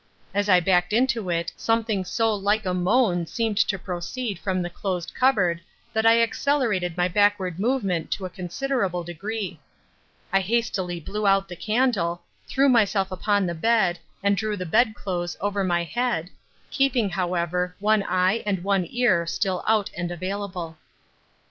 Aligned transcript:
As 0.33 0.49
I 0.49 0.59
backed 0.59 0.93
into 0.93 1.29
it 1.29 1.53
something 1.55 2.03
so 2.03 2.33
like 2.33 2.65
a 2.65 2.73
moan 2.73 3.27
seemed 3.27 3.59
to 3.59 3.77
proceed 3.77 4.39
from 4.39 4.63
the 4.63 4.69
closed 4.71 5.13
cupboard 5.13 5.61
that 5.93 6.07
I 6.07 6.23
accelerated 6.23 6.97
my 6.97 7.07
backward 7.07 7.59
movement 7.59 8.09
to 8.13 8.25
a 8.25 8.29
considerable 8.31 9.03
degree. 9.03 9.59
I 10.33 10.39
hastily 10.39 10.99
blew 10.99 11.27
out 11.27 11.47
the 11.49 11.55
candle, 11.55 12.23
threw 12.47 12.67
myself 12.67 13.11
upon 13.11 13.45
the 13.45 13.53
bed 13.53 13.99
and 14.23 14.35
drew 14.35 14.57
the 14.57 14.65
bedclothes 14.65 15.37
over 15.39 15.63
my 15.63 15.83
head, 15.83 16.31
keeping, 16.71 17.11
however, 17.11 17.75
one 17.77 18.01
eye 18.01 18.41
and 18.43 18.63
one 18.63 18.87
ear 18.89 19.27
still 19.27 19.63
out 19.67 19.91
and 19.95 20.09
available. 20.09 20.79